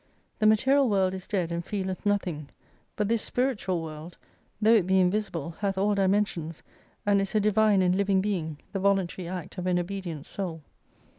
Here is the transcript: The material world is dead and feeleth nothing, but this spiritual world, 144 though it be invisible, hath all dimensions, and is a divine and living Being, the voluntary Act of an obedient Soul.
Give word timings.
The 0.39 0.47
material 0.47 0.89
world 0.89 1.13
is 1.13 1.27
dead 1.27 1.51
and 1.51 1.63
feeleth 1.63 2.07
nothing, 2.07 2.49
but 2.95 3.07
this 3.07 3.21
spiritual 3.21 3.83
world, 3.83 4.17
144 4.59 4.59
though 4.59 4.73
it 4.79 4.87
be 4.87 4.99
invisible, 4.99 5.51
hath 5.59 5.77
all 5.77 5.93
dimensions, 5.93 6.63
and 7.05 7.21
is 7.21 7.35
a 7.35 7.39
divine 7.39 7.83
and 7.83 7.93
living 7.95 8.19
Being, 8.19 8.57
the 8.73 8.79
voluntary 8.79 9.27
Act 9.27 9.59
of 9.59 9.67
an 9.67 9.77
obedient 9.77 10.25
Soul. 10.25 10.63